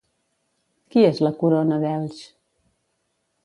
[0.95, 2.25] Qui és la Corona d'Elx?